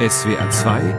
[0.00, 0.94] SWR 2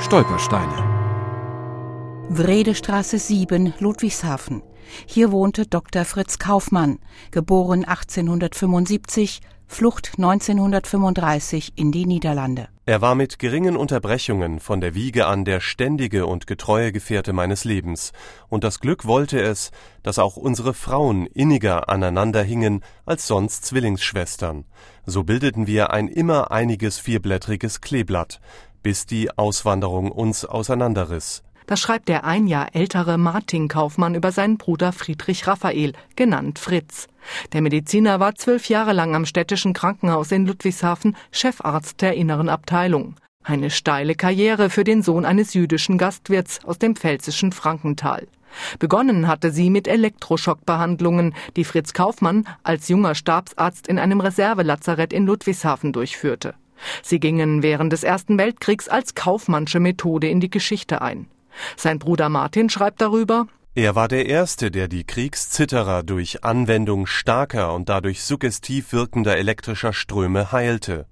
[0.00, 4.62] Stolpersteine Wredestraße 7, Ludwigshafen.
[5.04, 6.06] Hier wohnte Dr.
[6.06, 7.00] Fritz Kaufmann,
[7.32, 12.68] geboren 1875, Flucht 1935 in die Niederlande.
[12.86, 17.64] Er war mit geringen Unterbrechungen von der Wiege an der ständige und getreue Gefährte meines
[17.64, 18.12] Lebens,
[18.48, 19.72] und das Glück wollte es,
[20.02, 24.64] dass auch unsere Frauen inniger aneinander hingen als sonst Zwillingsschwestern.
[25.04, 28.40] So bildeten wir ein immer einiges vierblättriges Kleeblatt,
[28.82, 31.42] bis die Auswanderung uns auseinanderriss.
[31.66, 37.08] Das schreibt der ein Jahr ältere Martin Kaufmann über seinen Bruder Friedrich Raphael, genannt Fritz.
[37.52, 43.16] Der Mediziner war zwölf Jahre lang am städtischen Krankenhaus in Ludwigshafen Chefarzt der inneren Abteilung.
[43.42, 48.26] Eine steile Karriere für den Sohn eines jüdischen Gastwirts aus dem pfälzischen Frankental.
[48.78, 55.26] Begonnen hatte sie mit Elektroschockbehandlungen, die Fritz Kaufmann als junger Stabsarzt in einem Reservelazarett in
[55.26, 56.54] Ludwigshafen durchführte.
[57.02, 61.26] Sie gingen während des Ersten Weltkriegs als Kaufmannsche Methode in die Geschichte ein.
[61.76, 63.46] Sein Bruder Martin schreibt darüber,
[63.76, 69.92] er war der Erste, der die Kriegszitterer durch Anwendung starker und dadurch suggestiv wirkender elektrischer
[69.92, 71.04] Ströme heilte.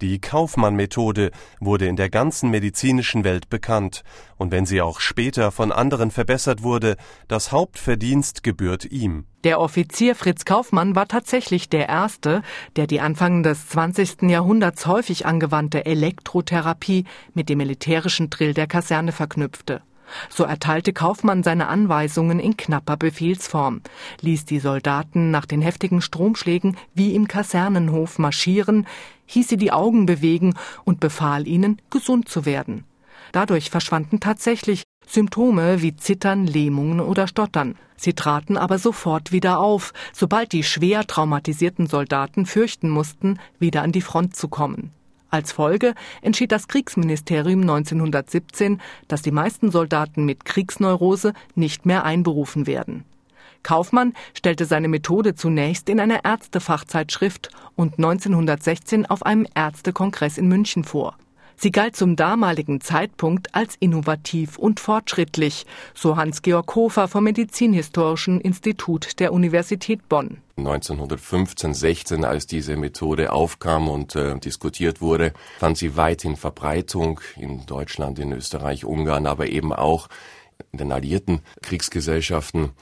[0.00, 4.02] Die Kaufmann-Methode wurde in der ganzen medizinischen Welt bekannt,
[4.38, 6.96] und wenn sie auch später von anderen verbessert wurde,
[7.28, 9.26] das Hauptverdienst gebührt ihm.
[9.44, 12.40] Der Offizier Fritz Kaufmann war tatsächlich der Erste,
[12.76, 14.22] der die Anfang des 20.
[14.22, 19.82] Jahrhunderts häufig angewandte Elektrotherapie mit dem militärischen Drill der Kaserne verknüpfte.
[20.28, 23.80] So erteilte Kaufmann seine Anweisungen in knapper Befehlsform,
[24.20, 28.86] ließ die Soldaten nach den heftigen Stromschlägen wie im Kasernenhof marschieren,
[29.26, 30.54] hieß sie die Augen bewegen
[30.84, 32.84] und befahl ihnen, gesund zu werden.
[33.32, 37.76] Dadurch verschwanden tatsächlich Symptome wie Zittern, Lähmungen oder Stottern.
[37.96, 43.92] Sie traten aber sofort wieder auf, sobald die schwer traumatisierten Soldaten fürchten mussten, wieder an
[43.92, 44.90] die Front zu kommen.
[45.30, 52.66] Als Folge entschied das Kriegsministerium 1917, dass die meisten Soldaten mit Kriegsneurose nicht mehr einberufen
[52.66, 53.04] werden.
[53.62, 60.84] Kaufmann stellte seine Methode zunächst in einer Ärztefachzeitschrift und 1916 auf einem Ärztekongress in München
[60.84, 61.16] vor.
[61.58, 69.18] Sie galt zum damaligen Zeitpunkt als innovativ und fortschrittlich, so Hans-Georg Hofer vom Medizinhistorischen Institut
[69.20, 70.42] der Universität Bonn.
[70.58, 77.64] 1915, 16, als diese Methode aufkam und äh, diskutiert wurde, fand sie weithin Verbreitung in
[77.66, 80.08] Deutschland, in Österreich, Ungarn, aber eben auch
[80.72, 82.72] in den alliierten Kriegsgesellschaften,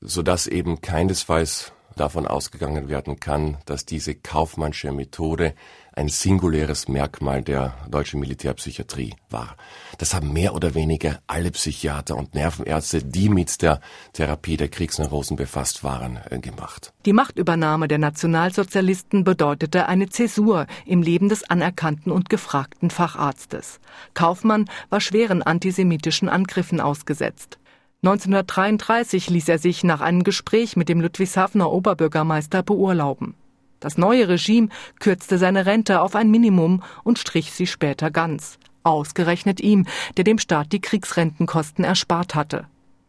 [0.00, 5.54] so dass eben keinesfalls davon ausgegangen werden kann, dass diese kaufmannsche Methode
[5.94, 9.56] ein singuläres Merkmal der deutschen Militärpsychiatrie war.
[9.98, 13.80] Das haben mehr oder weniger alle Psychiater und Nervenärzte, die mit der
[14.14, 16.92] Therapie der Kriegsneurosen befasst waren, äh, gemacht.
[17.04, 23.80] Die Machtübernahme der Nationalsozialisten bedeutete eine Zäsur im Leben des anerkannten und gefragten Facharztes.
[24.14, 27.58] Kaufmann war schweren antisemitischen Angriffen ausgesetzt.
[28.04, 33.36] 1933 ließ er sich nach einem Gespräch mit dem Ludwigshafener Oberbürgermeister beurlauben.
[33.78, 38.58] Das neue Regime kürzte seine Rente auf ein Minimum und strich sie später ganz.
[38.82, 39.86] Ausgerechnet ihm,
[40.16, 42.66] der dem Staat die Kriegsrentenkosten erspart hatte.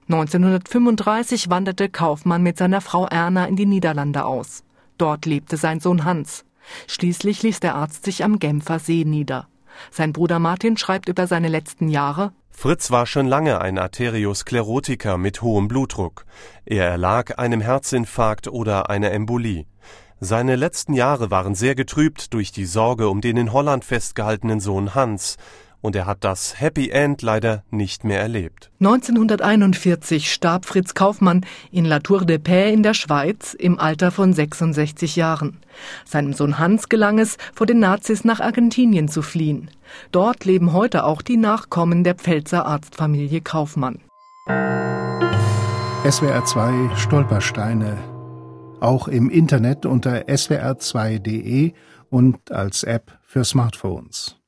[0.09, 4.63] 1935 wanderte Kaufmann mit seiner Frau Erna in die Niederlande aus.
[4.99, 6.45] Dort lebte sein Sohn Hans.
[6.85, 9.47] Schließlich ließ der Arzt sich am Genfer See nieder.
[9.89, 15.41] Sein Bruder Martin schreibt über seine letzten Jahre Fritz war schon lange ein Arteriosklerotiker mit
[15.41, 16.25] hohem Blutdruck.
[16.65, 19.65] Er erlag einem Herzinfarkt oder einer Embolie.
[20.21, 24.95] Seine letzten Jahre waren sehr getrübt durch die Sorge um den in Holland festgehaltenen Sohn
[24.95, 25.35] Hans,
[25.83, 28.71] und er hat das Happy End leider nicht mehr erlebt.
[28.79, 34.33] 1941 starb Fritz Kaufmann in La Tour de Paix in der Schweiz im Alter von
[34.33, 35.59] 66 Jahren.
[36.05, 39.69] Seinem Sohn Hans gelang es, vor den Nazis nach Argentinien zu fliehen.
[40.11, 43.99] Dort leben heute auch die Nachkommen der Pfälzer Arztfamilie Kaufmann.
[46.09, 47.97] SWR 2 Stolpersteine.
[48.79, 51.73] Auch im Internet unter swr2.de
[52.09, 54.42] und als App für Smartphones.